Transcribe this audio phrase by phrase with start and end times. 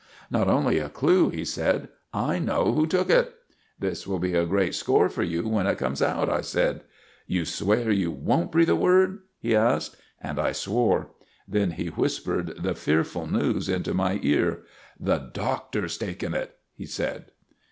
[0.31, 3.35] "Not only a clue," he said, "I know who took it!"
[3.77, 6.81] "This will be a great score for you when it comes out," I said.
[7.27, 9.95] "You swear you won't breathe a word?" he asked.
[10.19, 11.11] And I swore.
[11.47, 14.63] Then he whispered the fearful news into my ear.
[14.99, 17.25] "The Doctor's taken it!" he said.